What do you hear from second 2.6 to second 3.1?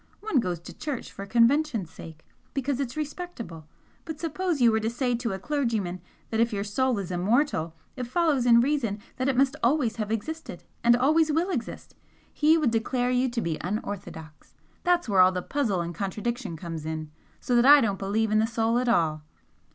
it's